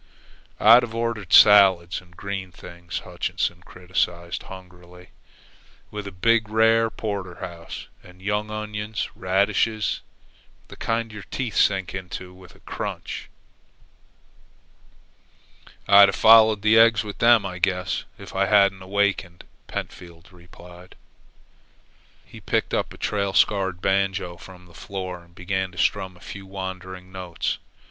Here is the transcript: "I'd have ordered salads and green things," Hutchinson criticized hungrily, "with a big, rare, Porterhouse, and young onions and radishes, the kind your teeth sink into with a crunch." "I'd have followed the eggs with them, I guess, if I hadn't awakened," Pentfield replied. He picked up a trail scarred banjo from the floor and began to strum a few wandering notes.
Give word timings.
"I'd 0.59 0.81
have 0.81 0.95
ordered 0.95 1.31
salads 1.31 2.01
and 2.01 2.17
green 2.17 2.51
things," 2.51 3.01
Hutchinson 3.05 3.61
criticized 3.61 4.41
hungrily, 4.41 5.09
"with 5.91 6.07
a 6.07 6.11
big, 6.11 6.49
rare, 6.49 6.89
Porterhouse, 6.89 7.85
and 8.03 8.19
young 8.19 8.49
onions 8.49 9.07
and 9.13 9.21
radishes, 9.21 10.01
the 10.69 10.75
kind 10.75 11.11
your 11.11 11.21
teeth 11.21 11.55
sink 11.55 11.93
into 11.93 12.33
with 12.33 12.55
a 12.55 12.61
crunch." 12.61 13.29
"I'd 15.87 16.09
have 16.09 16.15
followed 16.15 16.63
the 16.63 16.79
eggs 16.79 17.03
with 17.03 17.19
them, 17.19 17.45
I 17.45 17.59
guess, 17.59 18.03
if 18.17 18.33
I 18.35 18.47
hadn't 18.47 18.81
awakened," 18.81 19.43
Pentfield 19.67 20.31
replied. 20.31 20.95
He 22.25 22.39
picked 22.41 22.73
up 22.73 22.91
a 22.91 22.97
trail 22.97 23.33
scarred 23.35 23.81
banjo 23.81 24.35
from 24.37 24.65
the 24.65 24.73
floor 24.73 25.23
and 25.25 25.35
began 25.35 25.71
to 25.73 25.77
strum 25.77 26.17
a 26.17 26.21
few 26.21 26.47
wandering 26.47 27.11
notes. 27.11 27.59